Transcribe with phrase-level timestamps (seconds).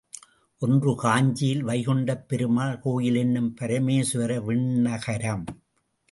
[0.59, 5.43] ஒன்று காஞ்சியில் வைகுண்டப் பெருமாள் கோயில் என்னும் பரமேசுவர விண்ணகரம்.